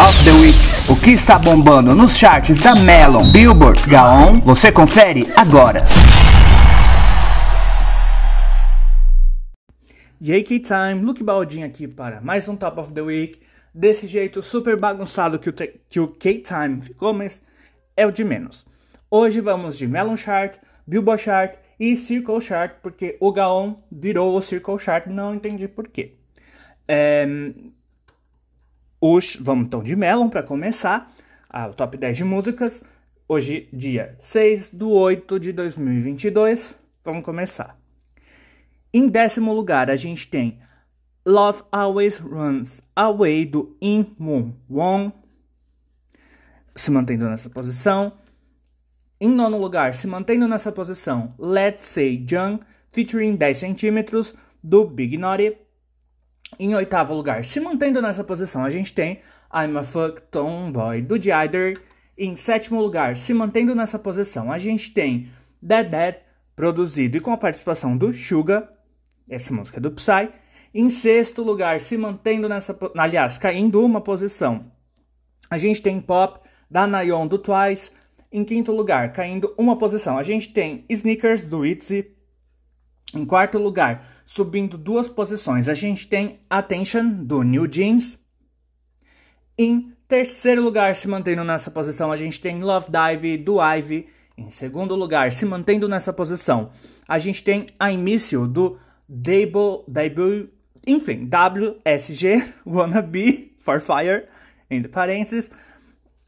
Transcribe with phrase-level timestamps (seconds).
[0.00, 0.56] of the Week.
[0.88, 5.84] O que está bombando nos charts da Melon, Billboard, Gaon, você confere agora.
[10.20, 13.40] E aí, K-Time, Luke Baldin aqui para mais um Top of the Week.
[13.74, 17.42] Desse jeito super bagunçado que o, que o K-Time ficou, mas
[17.96, 18.64] é o de menos.
[19.10, 20.56] Hoje vamos de Melon Chart,
[20.86, 26.14] Billboard Chart e Circle Chart, porque o Gaon virou o Circle Chart, não entendi porquê.
[26.88, 27.26] É,
[29.04, 31.12] os, vamos então de Melon para começar,
[31.68, 32.84] o top 10 de músicas.
[33.28, 36.76] Hoje, dia 6 do 8 de 2022.
[37.04, 37.76] Vamos começar.
[38.94, 40.60] Em décimo lugar, a gente tem
[41.26, 45.12] Love Always Runs Away do In Moon Wong,
[46.76, 48.12] se mantendo nessa posição.
[49.20, 52.60] Em nono lugar, se mantendo nessa posição, Let's Say Young,
[52.92, 54.32] featuring 10 centímetros
[54.62, 55.56] do Big Naughty.
[56.58, 59.20] Em oitavo lugar, se mantendo nessa posição, a gente tem
[59.52, 61.80] I'm a Fuck Tomboy do Jider.
[62.16, 66.16] Em sétimo lugar, se mantendo nessa posição, a gente tem Dead Dead,
[66.54, 68.68] produzido e com a participação do Suga,
[69.28, 70.28] essa música é do Psy.
[70.74, 72.76] Em sexto lugar, se mantendo nessa.
[72.96, 74.70] Aliás, caindo uma posição,
[75.50, 76.40] a gente tem Pop
[76.70, 77.92] da Nayon do Twice.
[78.30, 82.16] Em quinto lugar, caindo uma posição, a gente tem Sneakers do ITZY.
[83.14, 88.18] Em quarto lugar, subindo duas posições, a gente tem Attention do New Jeans.
[89.58, 94.08] Em terceiro lugar, se mantendo nessa posição, a gente tem Love Dive do Ivy.
[94.36, 96.70] Em segundo lugar, se mantendo nessa posição,
[97.06, 100.50] a gente tem I Miss You do Dable, Dable,
[100.86, 104.24] enfim, WSG Wannabe for Fire,
[104.70, 105.50] entre parênteses.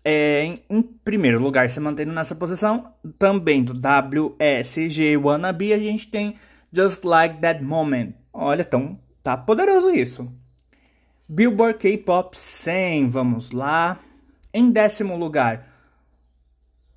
[0.05, 6.09] É, em, em, primeiro lugar, se mantendo nessa posição, também do WSG Wannabe, a gente
[6.09, 6.37] tem
[6.75, 8.15] Just Like That Moment.
[8.33, 10.29] Olha, tão, tá poderoso isso.
[11.29, 14.01] Billboard K-Pop 100, vamos lá.
[14.53, 15.69] Em décimo lugar,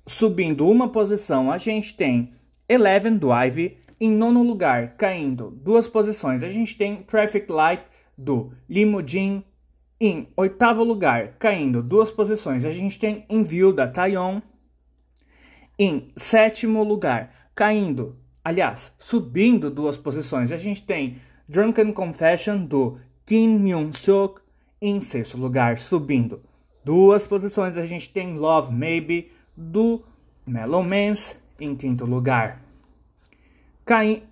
[0.04, 2.34] subindo uma posição, a gente tem
[2.68, 3.78] Eleven do Ivy.
[4.00, 7.82] Em nono lugar, caindo duas posições, a gente tem Traffic Light
[8.16, 9.44] do Limujin.
[10.00, 14.40] Em oitavo lugar, caindo duas posições, a gente tem In View da Taeyeon.
[15.78, 18.16] Em sétimo lugar, caindo
[18.48, 24.40] aliás, subindo duas posições, a gente tem Drunken Confession do Kim Myung-suk.
[24.80, 26.40] Em sexto lugar, subindo
[26.82, 30.02] duas posições, a gente tem Love Maybe do
[30.46, 31.36] Mellow Mans.
[31.60, 32.62] Em quinto lugar,
[33.84, 34.22] cai...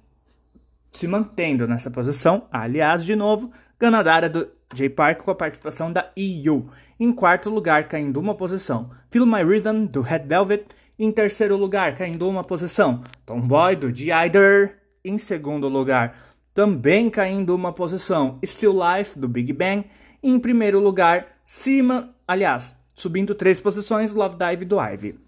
[0.91, 6.11] se mantendo nessa posição, aliás, de novo, Ganadara do J Park com a participação da
[6.17, 6.71] EU.
[6.99, 10.65] Em quarto lugar, caindo uma posição, Feel My Rhythm do Red Velvet.
[10.99, 14.81] Em terceiro lugar, caindo uma posição, Tomboy do G-Ider.
[15.05, 16.19] Em segundo lugar,
[16.55, 19.85] também caindo uma posição, Still Life do Big Bang.
[20.23, 25.21] Em primeiro lugar, cima, aliás, subindo três posições, Love Dive do Ivy.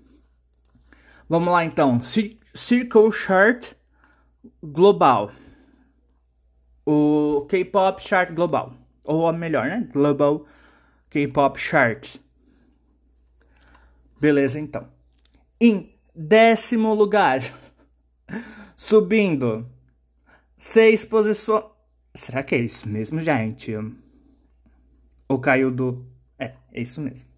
[1.29, 3.75] Vamos lá então, Circle Chart
[4.63, 5.31] Global.
[6.87, 8.73] O K-Pop Chart Global.
[9.05, 9.87] Ou melhor, né?
[9.93, 10.47] Global
[11.11, 12.17] K-Pop Chart.
[14.19, 14.89] Beleza, então.
[15.61, 17.43] Em décimo lugar,
[18.77, 19.69] subindo
[20.57, 21.65] seis posições.
[22.15, 23.73] Será que é isso mesmo, gente?
[25.29, 26.07] Ou caiu do.
[26.39, 27.29] É, é isso mesmo.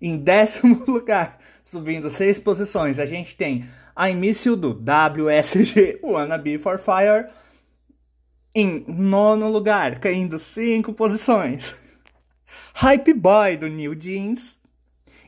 [0.00, 6.58] Em décimo lugar, subindo seis posições, a gente tem a início do WSG Wanna Be
[6.58, 7.26] for Fire.
[8.54, 11.74] Em nono lugar, caindo cinco posições,
[12.74, 14.61] Hype Boy do New Jeans.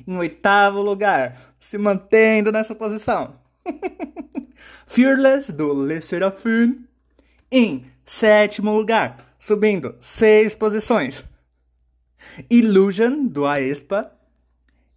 [0.06, 3.36] Em oitavo lugar, se mantendo nessa posição.
[4.86, 6.86] Fearless do Le Seraphim.
[7.50, 11.24] Em sétimo lugar, subindo seis posições.
[12.50, 14.10] Illusion do Aespa.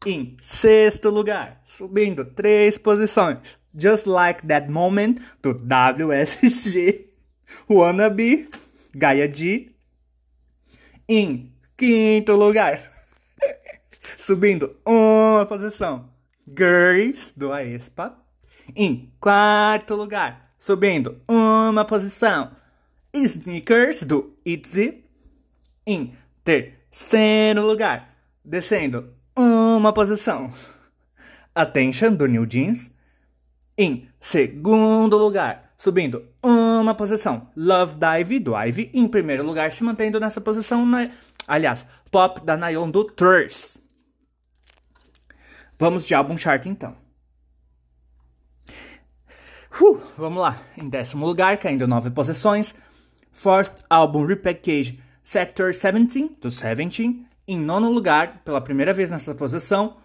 [0.06, 3.58] Em sexto lugar, subindo três posições.
[3.76, 7.10] Just Like That Moment do WSG.
[7.70, 8.50] Wannabe,
[8.94, 9.72] Gaia G.
[11.08, 12.97] Em quinto lugar,
[14.18, 16.10] subindo uma posição.
[16.48, 18.18] Girls do Aespa.
[18.76, 22.52] Em quarto lugar, subindo uma posição.
[23.14, 25.06] Sneakers do ITZY.
[25.86, 30.52] Em terceiro lugar, descendo uma posição.
[31.56, 32.92] Attention do New Jeans.
[33.78, 37.50] Em segundo lugar, subindo uma posição.
[37.56, 38.92] Love Dive do Ivy.
[38.94, 40.86] Em primeiro lugar, se mantendo nessa posição.
[40.86, 41.10] Na...
[41.48, 43.78] Aliás, Pop da Nayon do Thirst.
[45.80, 46.96] Vamos de álbum chart então.
[49.80, 50.60] Uh, vamos lá.
[50.76, 52.74] Em décimo lugar, caindo nove posições.
[53.32, 57.26] Fourth álbum Repackage Sector 17, do 17.
[57.48, 59.98] Em nono lugar, pela primeira vez nessa posição,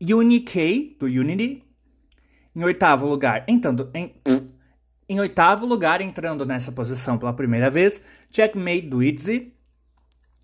[0.00, 1.62] Uni-K, do Unity.
[2.56, 4.14] Em oitavo lugar, entrando em,
[5.08, 8.00] em oitavo lugar, entrando nessa posição pela primeira vez,
[8.30, 9.52] Checkmate, do Itzy.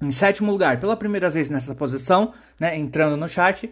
[0.03, 3.65] Em sétimo lugar, pela primeira vez nessa posição, né, entrando no chart,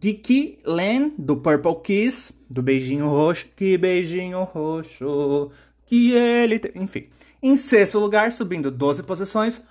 [0.00, 3.46] Kiki Len, do Purple Kiss, do Beijinho Roxo.
[3.54, 5.50] Que beijinho roxo,
[5.84, 6.82] que ele tem.
[6.82, 7.04] Enfim.
[7.42, 9.62] Em sexto lugar, subindo 12 posições,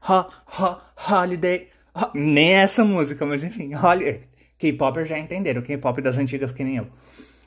[0.00, 1.68] ha, ha, Holiday.
[1.94, 4.22] Ha, nem essa música, mas enfim, Holiday.
[4.58, 6.88] K-popers já entenderam, K-pop das antigas que nem eu.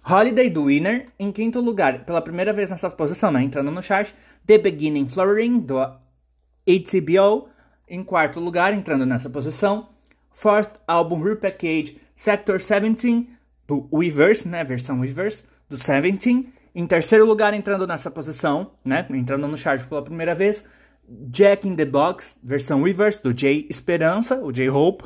[0.10, 4.12] Holiday do Winner, em quinto lugar, pela primeira vez nessa posição, né, entrando no chart,
[4.46, 7.50] The Beginning Flowering, do ATBO,
[7.88, 9.90] em quarto lugar, entrando nessa posição,
[10.32, 13.30] Fourth Album Repackage, Sector 17,
[13.68, 19.48] do Weverse, né, versão Weverse, do 17, em terceiro lugar, entrando nessa posição, né, entrando
[19.48, 20.64] no chart pela primeira vez,
[21.08, 25.06] Jack in the Box, versão Weverse, do J Esperança, o J Hope,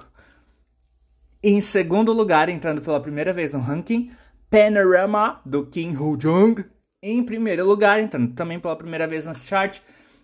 [1.43, 4.11] em segundo lugar, entrando pela primeira vez no ranking,
[4.49, 6.63] Panorama, do Kim Ho Jung.
[7.01, 9.79] Em primeiro lugar, entrando também pela primeira vez nesse chart,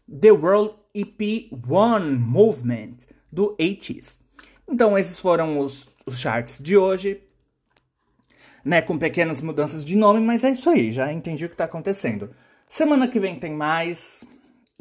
[0.09, 2.97] The World EP One Movement,
[3.31, 4.19] do ATEEZ.
[4.68, 7.21] Então, esses foram os, os charts de hoje,
[8.63, 8.81] né?
[8.81, 12.29] Com pequenas mudanças de nome, mas é isso aí, já entendi o que está acontecendo.
[12.67, 14.25] Semana que vem tem mais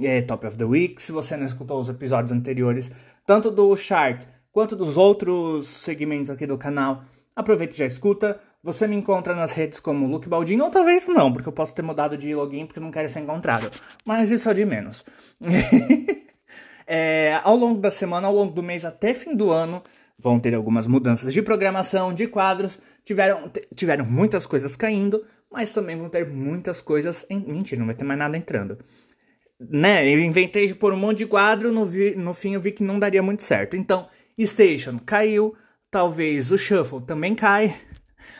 [0.00, 1.02] é, Top of the Week.
[1.02, 2.90] Se você não escutou os episódios anteriores,
[3.26, 7.02] tanto do chart quanto dos outros segmentos aqui do canal,
[7.34, 8.40] aproveita e já escuta.
[8.62, 11.82] Você me encontra nas redes como Luke Baldinho, ou talvez não, porque eu posso ter
[11.82, 13.70] mudado de login porque não quero ser encontrado.
[14.04, 15.04] Mas isso é de menos.
[16.86, 19.82] é, ao longo da semana, ao longo do mês, até fim do ano,
[20.22, 22.78] vão ter algumas mudanças de programação, de quadros.
[23.04, 27.26] Tiveram, tiveram muitas coisas caindo, mas também vão ter muitas coisas.
[27.28, 27.40] Em...
[27.40, 28.78] Mentira, não vai ter mais nada entrando.
[29.58, 30.08] Né?
[30.08, 32.14] Eu inventei de pôr um monte de quadro, no, vi...
[32.14, 33.76] no fim eu vi que não daria muito certo.
[33.76, 34.08] Então,
[34.40, 35.54] Station caiu,
[35.90, 37.74] talvez o Shuffle também cai.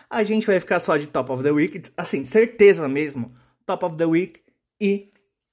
[0.08, 3.34] A gente vai ficar só de Top of the Week, assim, certeza mesmo,
[3.66, 4.40] Top of the Week
[4.80, 5.10] e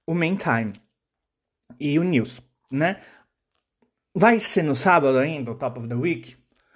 [0.08, 0.74] o Main Time
[1.80, 2.42] e o News,
[2.72, 3.00] né?
[4.20, 6.36] Vai ser no sábado ainda o Top of the Week?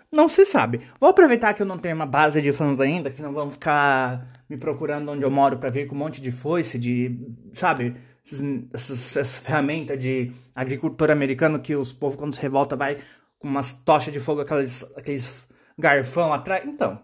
[0.09, 0.79] Não se sabe.
[0.97, 4.31] Vou aproveitar que eu não tenho uma base de fãs ainda, que não vão ficar
[4.49, 7.19] me procurando onde eu moro para vir com um monte de foice, de,
[7.51, 12.95] sabe, essas, essas ferramentas de agricultor americano que os povos quando se revolta vai
[13.37, 15.45] com umas tochas de fogo, aqueles, aqueles
[15.77, 16.63] garfão atrás.
[16.65, 16.97] Então,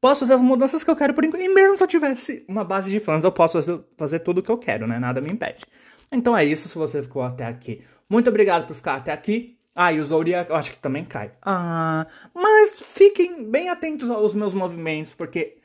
[0.00, 1.42] posso fazer as mudanças que eu quero por enquanto.
[1.42, 4.50] E mesmo se eu tivesse uma base de fãs, eu posso fazer tudo o que
[4.50, 4.98] eu quero, né?
[4.98, 5.66] Nada me impede.
[6.10, 7.84] Então é isso, se você ficou até aqui.
[8.08, 9.57] Muito obrigado por ficar até aqui.
[9.80, 11.30] Ah, e o Zodiac eu acho que também cai.
[11.40, 12.04] Ah,
[12.34, 15.58] mas fiquem bem atentos aos meus movimentos, porque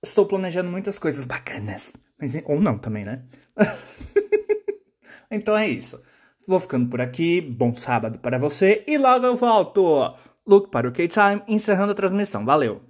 [0.00, 1.92] estou planejando muitas coisas bacanas.
[2.20, 3.24] Mas, ou não também, né?
[5.28, 6.00] então é isso.
[6.46, 7.40] Vou ficando por aqui.
[7.40, 10.14] Bom sábado para você e logo eu volto.
[10.46, 12.44] Look para o K-Time, encerrando a transmissão.
[12.44, 12.87] Valeu!